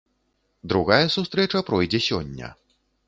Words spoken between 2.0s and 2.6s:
сёння.